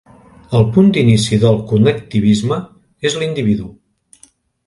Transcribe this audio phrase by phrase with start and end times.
[0.59, 2.59] El punt d'inici del connectivisme
[3.11, 3.69] és l'individu.